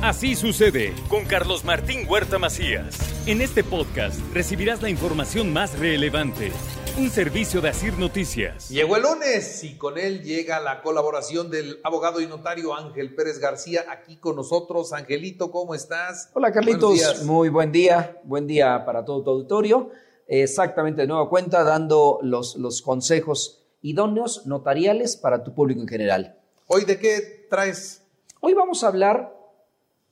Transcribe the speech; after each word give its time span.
Así 0.00 0.36
sucede 0.36 0.94
con 1.08 1.24
Carlos 1.24 1.64
Martín 1.64 2.06
Huerta 2.08 2.38
Macías. 2.38 2.96
En 3.26 3.40
este 3.40 3.64
podcast 3.64 4.20
recibirás 4.32 4.80
la 4.80 4.88
información 4.88 5.52
más 5.52 5.76
relevante. 5.76 6.52
Un 6.96 7.10
servicio 7.10 7.60
de 7.60 7.70
Asir 7.70 7.98
Noticias. 7.98 8.68
Llegó 8.68 8.94
el 8.94 9.02
lunes 9.02 9.64
y 9.64 9.76
con 9.76 9.98
él 9.98 10.22
llega 10.22 10.60
la 10.60 10.82
colaboración 10.82 11.50
del 11.50 11.80
abogado 11.82 12.20
y 12.20 12.28
notario 12.28 12.76
Ángel 12.76 13.12
Pérez 13.16 13.40
García 13.40 13.86
aquí 13.90 14.18
con 14.18 14.36
nosotros. 14.36 14.92
Angelito, 14.92 15.50
¿cómo 15.50 15.74
estás? 15.74 16.30
Hola 16.32 16.52
Carlitos, 16.52 17.24
muy 17.24 17.48
buen 17.48 17.72
día, 17.72 18.20
buen 18.22 18.46
día 18.46 18.84
para 18.84 19.04
todo 19.04 19.24
tu 19.24 19.30
auditorio. 19.30 19.90
Exactamente 20.28 21.00
de 21.00 21.08
nueva 21.08 21.28
cuenta, 21.28 21.64
dando 21.64 22.20
los, 22.22 22.54
los 22.54 22.82
consejos 22.82 23.64
idóneos 23.82 24.46
notariales 24.46 25.16
para 25.16 25.42
tu 25.42 25.56
público 25.56 25.80
en 25.80 25.88
general. 25.88 26.38
Hoy, 26.68 26.84
¿de 26.84 27.00
qué 27.00 27.46
traes? 27.50 28.04
Hoy 28.40 28.54
vamos 28.54 28.84
a 28.84 28.86
hablar 28.86 29.37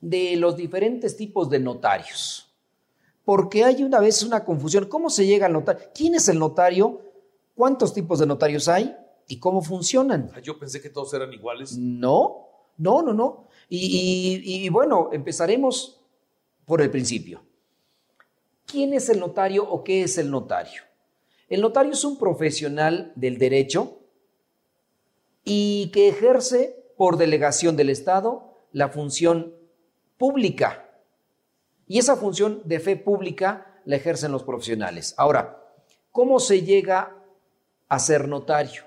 de 0.01 0.35
los 0.35 0.55
diferentes 0.55 1.17
tipos 1.17 1.49
de 1.49 1.59
notarios. 1.59 2.53
Porque 3.25 3.63
hay 3.63 3.83
una 3.83 3.99
vez 3.99 4.23
una 4.23 4.45
confusión. 4.45 4.85
¿Cómo 4.85 5.09
se 5.09 5.25
llega 5.25 5.47
al 5.47 5.53
notario? 5.53 5.83
¿Quién 5.93 6.15
es 6.15 6.29
el 6.29 6.39
notario? 6.39 7.01
¿Cuántos 7.55 7.93
tipos 7.93 8.19
de 8.19 8.25
notarios 8.25 8.67
hay? 8.67 8.95
¿Y 9.27 9.39
cómo 9.39 9.61
funcionan? 9.61 10.31
Ah, 10.33 10.39
yo 10.39 10.57
pensé 10.57 10.81
que 10.81 10.89
todos 10.89 11.13
eran 11.13 11.33
iguales. 11.33 11.77
No, 11.77 12.47
no, 12.77 13.01
no, 13.01 13.13
no. 13.13 13.47
Y, 13.67 14.41
y 14.45 14.69
bueno, 14.69 15.09
empezaremos 15.11 15.99
por 16.65 16.81
el 16.81 16.89
principio. 16.89 17.41
¿Quién 18.65 18.93
es 18.93 19.09
el 19.09 19.19
notario 19.19 19.69
o 19.69 19.83
qué 19.83 20.03
es 20.03 20.17
el 20.17 20.29
notario? 20.29 20.83
El 21.49 21.61
notario 21.61 21.93
es 21.93 22.03
un 22.03 22.17
profesional 22.17 23.13
del 23.15 23.37
derecho 23.37 23.99
y 25.43 25.89
que 25.93 26.09
ejerce 26.09 26.91
por 26.97 27.17
delegación 27.17 27.77
del 27.77 27.89
Estado 27.89 28.65
la 28.73 28.89
función 28.89 29.55
pública. 30.17 30.89
Y 31.87 31.99
esa 31.99 32.15
función 32.15 32.61
de 32.65 32.79
fe 32.79 32.95
pública 32.95 33.81
la 33.85 33.95
ejercen 33.95 34.31
los 34.31 34.43
profesionales. 34.43 35.13
Ahora, 35.17 35.63
¿cómo 36.11 36.39
se 36.39 36.63
llega 36.63 37.15
a 37.87 37.99
ser 37.99 38.27
notario? 38.27 38.83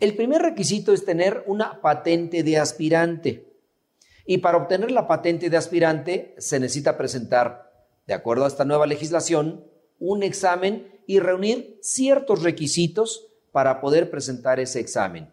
El 0.00 0.16
primer 0.16 0.42
requisito 0.42 0.92
es 0.92 1.04
tener 1.04 1.44
una 1.46 1.80
patente 1.80 2.42
de 2.42 2.58
aspirante. 2.58 3.48
Y 4.26 4.38
para 4.38 4.58
obtener 4.58 4.90
la 4.90 5.06
patente 5.06 5.48
de 5.48 5.56
aspirante 5.56 6.34
se 6.38 6.60
necesita 6.60 6.98
presentar, 6.98 7.72
de 8.06 8.14
acuerdo 8.14 8.44
a 8.44 8.48
esta 8.48 8.64
nueva 8.64 8.86
legislación, 8.86 9.64
un 9.98 10.22
examen 10.22 11.00
y 11.06 11.20
reunir 11.20 11.78
ciertos 11.82 12.42
requisitos 12.42 13.28
para 13.52 13.80
poder 13.80 14.10
presentar 14.10 14.60
ese 14.60 14.80
examen. 14.80 15.30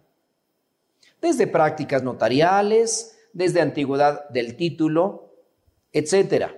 Desde 1.22 1.48
prácticas 1.48 2.04
notariales, 2.04 3.19
desde 3.34 3.62
antigüedad 3.62 4.30
del 4.30 4.56
título, 4.56 5.34
etc. 5.92 6.52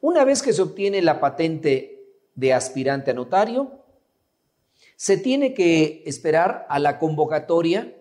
Una 0.00 0.24
vez 0.24 0.42
que 0.42 0.52
se 0.52 0.62
obtiene 0.62 1.02
la 1.02 1.20
patente 1.20 2.04
de 2.34 2.52
aspirante 2.52 3.10
a 3.10 3.14
notario, 3.14 3.84
se 4.96 5.16
tiene 5.16 5.54
que 5.54 6.02
esperar 6.06 6.66
a 6.68 6.78
la 6.78 6.98
convocatoria 6.98 7.96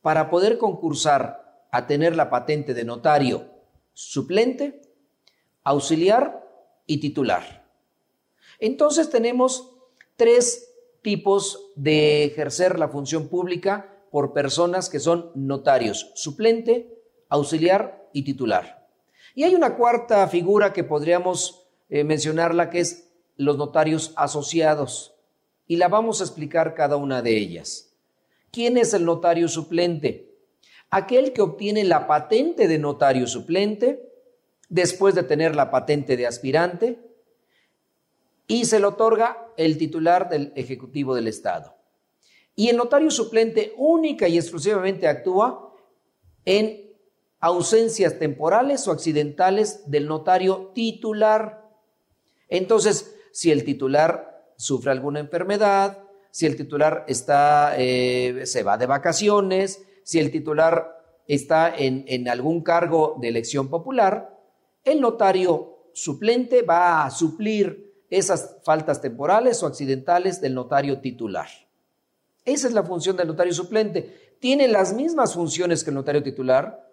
para 0.00 0.30
poder 0.30 0.58
concursar 0.58 1.66
a 1.70 1.86
tener 1.86 2.16
la 2.16 2.28
patente 2.30 2.74
de 2.74 2.84
notario 2.84 3.50
suplente, 3.94 4.82
auxiliar 5.64 6.42
y 6.86 6.98
titular. 6.98 7.68
Entonces 8.58 9.10
tenemos 9.10 9.72
tres 10.16 10.72
tipos 11.02 11.72
de 11.76 12.24
ejercer 12.24 12.78
la 12.78 12.88
función 12.88 13.28
pública 13.28 14.04
por 14.10 14.32
personas 14.32 14.88
que 14.88 15.00
son 15.00 15.30
notarios 15.34 16.12
suplente, 16.14 17.01
auxiliar 17.32 18.10
y 18.12 18.22
titular. 18.22 18.86
Y 19.34 19.44
hay 19.44 19.54
una 19.54 19.74
cuarta 19.74 20.28
figura 20.28 20.74
que 20.74 20.84
podríamos 20.84 21.66
eh, 21.88 22.04
mencionarla, 22.04 22.68
que 22.68 22.80
es 22.80 23.10
los 23.36 23.56
notarios 23.56 24.12
asociados. 24.16 25.14
Y 25.66 25.76
la 25.76 25.88
vamos 25.88 26.20
a 26.20 26.24
explicar 26.24 26.74
cada 26.74 26.96
una 26.96 27.22
de 27.22 27.38
ellas. 27.38 27.94
¿Quién 28.50 28.76
es 28.76 28.92
el 28.92 29.06
notario 29.06 29.48
suplente? 29.48 30.30
Aquel 30.90 31.32
que 31.32 31.40
obtiene 31.40 31.84
la 31.84 32.06
patente 32.06 32.68
de 32.68 32.78
notario 32.78 33.26
suplente 33.26 34.12
después 34.68 35.14
de 35.14 35.22
tener 35.22 35.56
la 35.56 35.70
patente 35.70 36.18
de 36.18 36.26
aspirante 36.26 36.98
y 38.46 38.66
se 38.66 38.78
le 38.78 38.86
otorga 38.86 39.48
el 39.56 39.78
titular 39.78 40.28
del 40.28 40.52
Ejecutivo 40.54 41.14
del 41.14 41.28
Estado. 41.28 41.74
Y 42.54 42.68
el 42.68 42.76
notario 42.76 43.10
suplente 43.10 43.72
única 43.78 44.28
y 44.28 44.36
exclusivamente 44.36 45.08
actúa 45.08 45.74
en 46.44 46.91
ausencias 47.42 48.20
temporales 48.20 48.86
o 48.86 48.92
accidentales 48.92 49.90
del 49.90 50.06
notario 50.06 50.70
titular. 50.74 51.68
Entonces, 52.48 53.16
si 53.32 53.50
el 53.50 53.64
titular 53.64 54.54
sufre 54.56 54.92
alguna 54.92 55.18
enfermedad, 55.18 55.98
si 56.30 56.46
el 56.46 56.56
titular 56.56 57.04
eh, 57.08 58.42
se 58.44 58.62
va 58.62 58.78
de 58.78 58.86
vacaciones, 58.86 59.82
si 60.04 60.20
el 60.20 60.30
titular 60.30 61.02
está 61.26 61.74
en, 61.76 62.04
en 62.06 62.28
algún 62.28 62.62
cargo 62.62 63.16
de 63.20 63.28
elección 63.28 63.68
popular, 63.68 64.38
el 64.84 65.00
notario 65.00 65.88
suplente 65.92 66.62
va 66.62 67.04
a 67.04 67.10
suplir 67.10 67.92
esas 68.08 68.58
faltas 68.62 69.00
temporales 69.00 69.60
o 69.64 69.66
accidentales 69.66 70.40
del 70.40 70.54
notario 70.54 71.00
titular. 71.00 71.48
Esa 72.44 72.68
es 72.68 72.72
la 72.72 72.84
función 72.84 73.16
del 73.16 73.26
notario 73.26 73.52
suplente. 73.52 74.36
Tiene 74.38 74.68
las 74.68 74.94
mismas 74.94 75.34
funciones 75.34 75.82
que 75.82 75.90
el 75.90 75.96
notario 75.96 76.22
titular, 76.22 76.91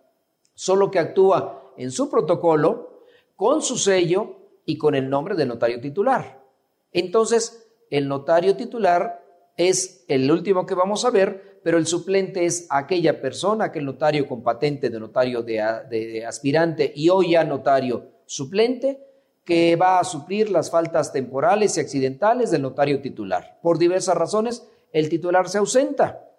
solo 0.60 0.92
que 0.92 1.00
actúa 1.00 1.72
en 1.78 1.90
su 1.90 2.10
protocolo, 2.10 3.06
con 3.38 3.62
su 3.62 3.78
sello 3.78 4.36
y 4.66 4.78
con 4.78 4.94
el 4.94 5.10
nombre 5.10 5.36
del 5.36 5.48
notario 5.48 5.80
titular. 5.80 6.44
Entonces, 6.92 7.66
el 7.90 8.10
notario 8.10 8.58
titular 8.58 9.24
es 9.56 10.04
el 10.10 10.30
último 10.30 10.66
que 10.66 10.76
vamos 10.76 11.06
a 11.06 11.12
ver, 11.12 11.62
pero 11.64 11.78
el 11.78 11.88
suplente 11.88 12.44
es 12.44 12.68
aquella 12.70 13.22
persona, 13.22 13.66
aquel 13.66 13.86
notario 13.86 14.28
con 14.28 14.44
patente 14.44 14.90
de 14.90 15.00
notario 15.00 15.44
de, 15.44 16.26
aspirante 16.28 16.92
y 16.94 17.08
hoy 17.08 17.32
ya 17.32 17.46
notario 17.46 18.08
suplente, 18.26 19.00
que 19.46 19.78
va 19.78 20.00
a 20.00 20.04
suplir 20.04 20.52
las 20.52 20.70
faltas 20.70 21.14
temporales 21.14 21.78
y 21.78 21.80
accidentales 21.80 22.52
del 22.52 22.64
notario 22.64 23.02
titular. 23.02 23.60
Por 23.64 23.78
diversas 23.78 24.18
razones, 24.18 24.68
el 24.92 25.08
titular 25.08 25.48
se 25.48 25.60
ausenta, 25.60 26.30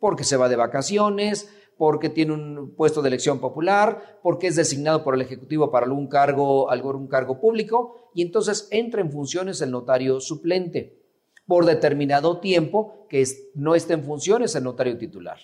porque 0.00 0.24
se 0.24 0.36
va 0.36 0.48
de 0.48 0.56
vacaciones, 0.56 1.48
porque 1.78 2.10
tiene 2.10 2.34
un 2.34 2.74
puesto 2.76 3.00
de 3.00 3.08
elección 3.08 3.38
popular, 3.38 4.18
porque 4.22 4.48
es 4.48 4.56
designado 4.56 5.04
por 5.04 5.14
el 5.14 5.22
Ejecutivo 5.22 5.70
para 5.70 5.86
algún 5.86 6.08
cargo, 6.08 6.70
algún 6.70 7.06
cargo 7.06 7.40
público, 7.40 8.10
y 8.14 8.22
entonces 8.22 8.68
entra 8.70 9.00
en 9.00 9.10
funciones 9.10 9.60
el 9.62 9.70
notario 9.70 10.20
suplente 10.20 10.98
por 11.46 11.64
determinado 11.64 12.40
tiempo 12.40 13.06
que 13.08 13.24
no 13.54 13.74
esté 13.74 13.94
en 13.94 14.04
funciones 14.04 14.54
el 14.54 14.64
notario 14.64 14.98
titular. 14.98 15.38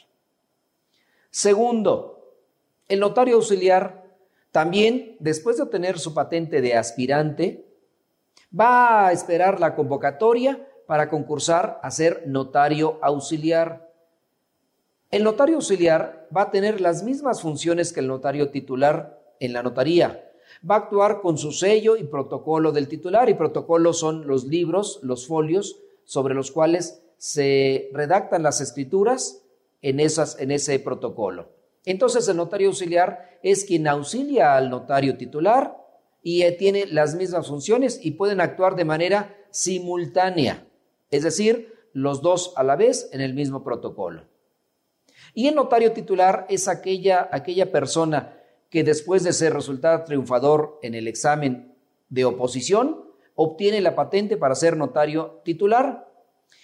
Segundo, 1.30 2.34
el 2.88 3.00
notario 3.00 3.36
auxiliar 3.36 4.04
también, 4.50 5.16
después 5.18 5.56
de 5.56 5.62
obtener 5.62 5.98
su 5.98 6.14
patente 6.14 6.60
de 6.60 6.74
aspirante, 6.74 7.66
va 8.56 9.06
a 9.06 9.12
esperar 9.12 9.58
la 9.58 9.74
convocatoria 9.74 10.68
para 10.86 11.08
concursar 11.08 11.80
a 11.82 11.90
ser 11.90 12.24
notario 12.26 12.98
auxiliar. 13.02 13.90
El 15.10 15.22
notario 15.22 15.56
auxiliar 15.56 16.28
va 16.36 16.42
a 16.42 16.50
tener 16.50 16.80
las 16.80 17.02
mismas 17.02 17.40
funciones 17.40 17.92
que 17.92 18.00
el 18.00 18.08
notario 18.08 18.50
titular 18.50 19.22
en 19.40 19.52
la 19.52 19.62
notaría. 19.62 20.30
Va 20.68 20.76
a 20.76 20.78
actuar 20.78 21.20
con 21.20 21.38
su 21.38 21.52
sello 21.52 21.96
y 21.96 22.04
protocolo 22.04 22.72
del 22.72 22.88
titular 22.88 23.28
y 23.28 23.34
protocolo 23.34 23.92
son 23.92 24.26
los 24.26 24.44
libros, 24.44 25.00
los 25.02 25.26
folios 25.26 25.80
sobre 26.04 26.34
los 26.34 26.50
cuales 26.50 27.02
se 27.16 27.90
redactan 27.92 28.42
las 28.42 28.60
escrituras 28.60 29.42
en, 29.82 30.00
esas, 30.00 30.38
en 30.40 30.50
ese 30.50 30.78
protocolo. 30.78 31.48
Entonces 31.84 32.26
el 32.28 32.36
notario 32.36 32.68
auxiliar 32.68 33.38
es 33.42 33.64
quien 33.64 33.86
auxilia 33.86 34.56
al 34.56 34.70
notario 34.70 35.16
titular 35.16 35.76
y 36.22 36.42
eh, 36.42 36.52
tiene 36.52 36.86
las 36.86 37.14
mismas 37.14 37.46
funciones 37.46 38.00
y 38.02 38.12
pueden 38.12 38.40
actuar 38.40 38.74
de 38.74 38.86
manera 38.86 39.36
simultánea, 39.50 40.66
es 41.10 41.22
decir, 41.22 41.72
los 41.92 42.22
dos 42.22 42.54
a 42.56 42.64
la 42.64 42.76
vez 42.76 43.10
en 43.12 43.20
el 43.20 43.34
mismo 43.34 43.62
protocolo. 43.62 44.24
Y 45.32 45.48
el 45.48 45.54
notario 45.54 45.92
titular 45.92 46.46
es 46.48 46.68
aquella, 46.68 47.28
aquella 47.32 47.72
persona 47.72 48.38
que 48.68 48.84
después 48.84 49.22
de 49.22 49.32
ser 49.32 49.54
resultado 49.54 50.04
triunfador 50.04 50.78
en 50.82 50.94
el 50.94 51.08
examen 51.08 51.74
de 52.08 52.24
oposición, 52.24 53.04
obtiene 53.34 53.80
la 53.80 53.94
patente 53.94 54.36
para 54.36 54.54
ser 54.54 54.76
notario 54.76 55.40
titular 55.44 56.08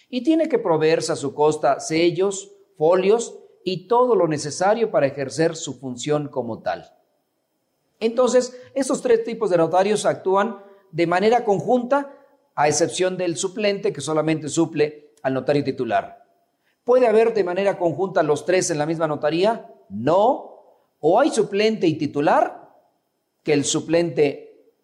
y 0.09 0.23
tiene 0.23 0.49
que 0.49 0.59
proveerse 0.59 1.13
a 1.13 1.17
su 1.17 1.35
costa 1.35 1.81
sellos, 1.81 2.53
folios 2.77 3.39
y 3.65 3.87
todo 3.87 4.15
lo 4.15 4.27
necesario 4.27 4.91
para 4.91 5.07
ejercer 5.07 5.57
su 5.57 5.79
función 5.79 6.29
como 6.29 6.61
tal. 6.61 6.93
Entonces, 8.01 8.59
estos 8.75 9.03
tres 9.03 9.25
tipos 9.25 9.51
de 9.51 9.59
notarios 9.59 10.07
actúan 10.07 10.59
de 10.91 11.07
manera 11.07 11.45
conjunta, 11.45 12.17
a 12.55 12.69
excepción 12.69 13.17
del 13.17 13.37
suplente 13.37 13.93
que 13.93 14.01
solamente 14.01 14.49
suple 14.49 15.13
al 15.23 15.35
notario 15.35 15.63
titular. 15.65 16.20
¿Puede 16.85 17.07
haber 17.07 17.35
de 17.35 17.45
manera 17.45 17.79
conjunta 17.79 18.23
los 18.23 18.45
tres 18.45 18.71
en 18.71 18.79
la 18.79 18.87
misma 18.87 19.07
notaría? 19.07 19.73
No, 19.89 20.47
O 21.03 21.19
hay 21.19 21.31
suplente 21.31 21.87
y 21.87 21.95
titular, 21.95 22.77
que 23.43 23.55
el 23.55 23.65
suplente 23.65 24.75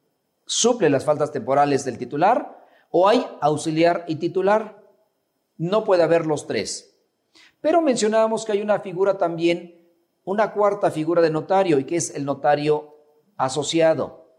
suple 0.47 0.89
las 0.89 1.05
faltas 1.05 1.31
temporales 1.31 1.85
del 1.85 1.99
titular, 1.99 2.65
o 2.91 3.07
hay 3.07 3.27
auxiliar 3.43 4.07
y 4.09 4.17
titular. 4.17 4.83
No 5.59 5.85
puede 5.85 6.03
haber 6.03 6.25
los 6.25 6.47
tres. 6.47 6.97
Pero 7.61 7.83
mencionábamos 7.83 8.47
que 8.47 8.53
hay 8.53 8.63
una 8.63 8.81
figura 8.81 9.19
también, 9.19 9.91
una 10.25 10.55
cuarta 10.55 10.91
figura 10.91 11.21
de 11.21 11.31
notario, 11.31 11.79
y 11.79 11.85
que 11.85 11.97
es 11.97 12.15
el 12.15 12.25
notario 12.25 12.97
asociado. 13.37 14.31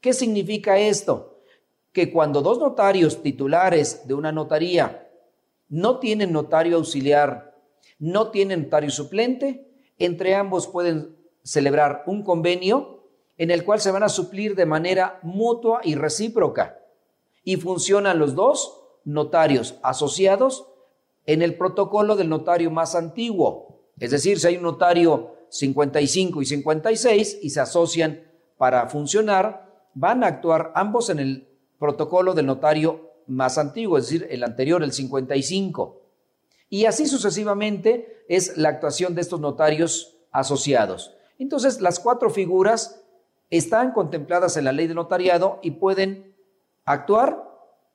¿Qué 0.00 0.14
significa 0.14 0.78
esto? 0.78 1.42
Que 1.92 2.10
cuando 2.10 2.40
dos 2.40 2.58
notarios 2.58 3.22
titulares 3.22 4.08
de 4.08 4.14
una 4.14 4.32
notaría 4.32 5.09
no 5.70 5.98
tienen 5.98 6.32
notario 6.32 6.76
auxiliar, 6.76 7.56
no 7.98 8.30
tienen 8.30 8.64
notario 8.64 8.90
suplente, 8.90 9.66
entre 9.98 10.34
ambos 10.34 10.66
pueden 10.66 11.16
celebrar 11.42 12.02
un 12.06 12.22
convenio 12.22 13.04
en 13.38 13.50
el 13.50 13.64
cual 13.64 13.80
se 13.80 13.90
van 13.90 14.02
a 14.02 14.08
suplir 14.10 14.54
de 14.54 14.66
manera 14.66 15.18
mutua 15.22 15.80
y 15.82 15.94
recíproca. 15.94 16.78
Y 17.42 17.56
funcionan 17.56 18.18
los 18.18 18.34
dos 18.34 18.82
notarios 19.04 19.76
asociados 19.82 20.66
en 21.24 21.40
el 21.40 21.56
protocolo 21.56 22.16
del 22.16 22.28
notario 22.28 22.70
más 22.70 22.94
antiguo. 22.94 23.80
Es 23.98 24.10
decir, 24.10 24.38
si 24.38 24.48
hay 24.48 24.56
un 24.56 24.64
notario 24.64 25.36
55 25.48 26.42
y 26.42 26.46
56 26.46 27.38
y 27.42 27.50
se 27.50 27.60
asocian 27.60 28.22
para 28.58 28.88
funcionar, 28.88 29.88
van 29.94 30.22
a 30.24 30.26
actuar 30.26 30.72
ambos 30.74 31.10
en 31.10 31.18
el 31.18 31.48
protocolo 31.78 32.34
del 32.34 32.46
notario 32.46 33.09
más 33.30 33.58
antiguo, 33.58 33.96
es 33.98 34.06
decir, 34.06 34.26
el 34.30 34.42
anterior, 34.42 34.82
el 34.82 34.92
55. 34.92 36.00
Y 36.68 36.84
así 36.84 37.06
sucesivamente 37.06 38.24
es 38.28 38.56
la 38.56 38.68
actuación 38.68 39.14
de 39.14 39.22
estos 39.22 39.40
notarios 39.40 40.16
asociados. 40.32 41.14
Entonces, 41.38 41.80
las 41.80 41.98
cuatro 42.00 42.30
figuras 42.30 43.02
están 43.50 43.92
contempladas 43.92 44.56
en 44.56 44.64
la 44.64 44.72
ley 44.72 44.86
de 44.86 44.94
notariado 44.94 45.58
y 45.62 45.72
pueden 45.72 46.34
actuar 46.84 47.48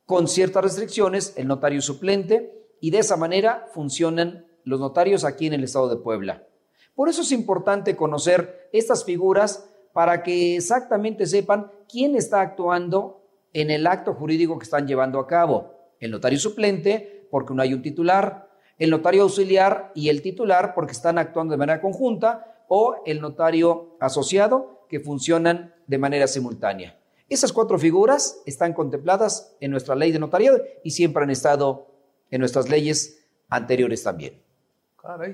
con 0.04 0.28
ciertas 0.28 0.62
restricciones, 0.62 1.34
el 1.36 1.48
notario 1.48 1.80
suplente, 1.80 2.66
y 2.80 2.90
de 2.90 2.98
esa 2.98 3.16
manera 3.16 3.66
funcionan 3.72 4.46
los 4.64 4.80
notarios 4.80 5.24
aquí 5.24 5.46
en 5.46 5.54
el 5.54 5.64
estado 5.64 5.88
de 5.88 5.96
Puebla. 5.96 6.46
Por 6.94 7.08
eso 7.08 7.22
es 7.22 7.32
importante 7.32 7.96
conocer 7.96 8.68
estas 8.72 9.04
figuras 9.04 9.68
para 9.92 10.22
que 10.22 10.56
exactamente 10.56 11.26
sepan 11.26 11.70
quién 11.88 12.16
está 12.16 12.40
actuando 12.40 13.25
en 13.56 13.70
el 13.70 13.86
acto 13.86 14.12
jurídico 14.12 14.58
que 14.58 14.64
están 14.64 14.86
llevando 14.86 15.18
a 15.18 15.26
cabo. 15.26 15.94
El 15.98 16.10
notario 16.10 16.38
suplente, 16.38 17.26
porque 17.30 17.54
no 17.54 17.62
hay 17.62 17.72
un 17.72 17.80
titular, 17.80 18.50
el 18.78 18.90
notario 18.90 19.22
auxiliar 19.22 19.92
y 19.94 20.10
el 20.10 20.20
titular, 20.20 20.74
porque 20.74 20.92
están 20.92 21.16
actuando 21.16 21.52
de 21.52 21.56
manera 21.56 21.80
conjunta, 21.80 22.64
o 22.68 22.96
el 23.06 23.22
notario 23.22 23.96
asociado 23.98 24.84
que 24.90 25.00
funcionan 25.00 25.74
de 25.86 25.96
manera 25.96 26.26
simultánea. 26.26 27.00
Esas 27.30 27.50
cuatro 27.50 27.78
figuras 27.78 28.42
están 28.44 28.74
contempladas 28.74 29.56
en 29.60 29.70
nuestra 29.70 29.94
ley 29.94 30.12
de 30.12 30.18
notariado 30.18 30.60
y 30.84 30.90
siempre 30.90 31.22
han 31.22 31.30
estado 31.30 31.86
en 32.30 32.40
nuestras 32.40 32.68
leyes 32.68 33.26
anteriores 33.48 34.02
también. 34.02 34.42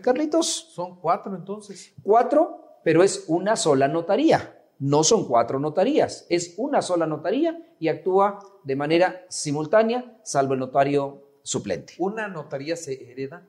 Carlitos. 0.00 0.46
Son 0.72 1.00
cuatro 1.00 1.34
entonces. 1.34 1.92
Cuatro, 2.04 2.78
pero 2.84 3.02
es 3.02 3.24
una 3.26 3.56
sola 3.56 3.88
notaría. 3.88 4.61
No 4.82 5.04
son 5.04 5.28
cuatro 5.28 5.60
notarías, 5.60 6.26
es 6.28 6.54
una 6.56 6.82
sola 6.82 7.06
notaría 7.06 7.56
y 7.78 7.86
actúa 7.86 8.40
de 8.64 8.74
manera 8.74 9.24
simultánea, 9.28 10.18
salvo 10.24 10.54
el 10.54 10.58
notario 10.58 11.22
suplente. 11.44 11.94
¿Una 11.98 12.26
notaría 12.26 12.74
se 12.74 13.12
hereda? 13.12 13.46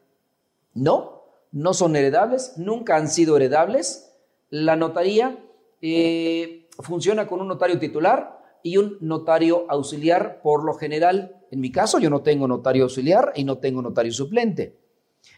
No, 0.75 1.23
no 1.51 1.73
son 1.73 1.95
heredables, 1.95 2.53
nunca 2.57 2.97
han 2.97 3.09
sido 3.09 3.35
heredables. 3.35 4.13
La 4.51 4.75
notaría 4.75 5.43
eh, 5.81 6.67
funciona 6.77 7.25
con 7.25 7.41
un 7.41 7.47
notario 7.47 7.79
titular 7.79 8.39
y 8.61 8.77
un 8.77 8.99
notario 9.01 9.65
auxiliar 9.69 10.39
por 10.39 10.63
lo 10.63 10.75
general. 10.75 11.43
En 11.49 11.61
mi 11.61 11.71
caso, 11.71 11.97
yo 11.97 12.11
no 12.11 12.21
tengo 12.21 12.47
notario 12.47 12.83
auxiliar 12.83 13.33
y 13.35 13.43
no 13.43 13.57
tengo 13.57 13.81
notario 13.81 14.11
suplente. 14.11 14.77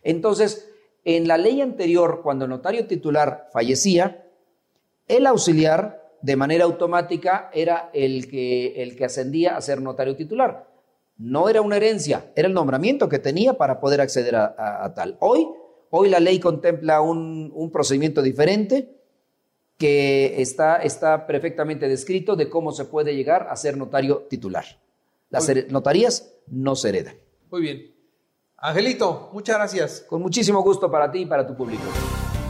Entonces, 0.04 0.70
en 1.06 1.30
la 1.30 1.38
ley 1.38 1.62
anterior, 1.62 2.20
cuando 2.22 2.44
el 2.44 2.50
notario 2.52 2.86
titular 2.86 3.48
fallecía, 3.54 4.25
el 5.07 5.28
auxiliar 5.28 6.04
de 6.22 6.36
manera 6.36 6.66
automática 6.66 7.50
era 7.54 7.90
el 7.94 8.30
que, 8.30 8.81
el 8.81 8.96
que 8.96 9.06
ascendía 9.06 9.56
a 9.57 9.62
ser 9.62 9.81
notario 9.81 10.16
titular. 10.16 10.68
No 11.18 11.50
era 11.50 11.62
una 11.62 11.78
herencia, 11.78 12.31
era 12.36 12.48
el 12.48 12.54
nombramiento 12.54 13.07
que 13.07 13.19
tenía 13.19 13.54
para 13.54 13.80
poder 13.80 14.02
acceder 14.02 14.36
a 14.36 14.94
tal. 14.96 15.18
Hoy 15.19 15.48
Hoy 15.98 16.10
la 16.10 16.19
ley 16.19 16.42
contempla 16.42 17.00
un, 17.00 17.69
procedimiento 17.72 18.22
diferente 18.22 19.00
que 19.78 20.42
está, 20.42 20.78
está 20.78 21.25
perfectamente 21.25 21.88
descrito 21.88 22.36
de 22.36 22.50
cómo 22.50 22.74
se 22.74 22.84
puede 22.84 23.16
llegar 23.16 23.48
a 23.50 23.56
ser 23.56 23.78
notario 23.78 24.28
titular. 24.30 24.66
Las 25.30 25.50
notarías 25.69 26.34
no 26.48 26.75
se 26.75 26.90
heredan. 26.90 27.16
Muy 27.50 27.62
bien. 27.62 27.96
Angelito, 28.58 29.30
muchas 29.31 29.56
gracias. 29.56 30.06
Con 30.06 30.22
muchísimo 30.22 30.62
gusto 30.63 30.92
para 30.92 31.10
ti 31.10 31.19
y 31.19 31.25
para 31.25 31.48
tu 31.48 31.56
público. 31.56 31.84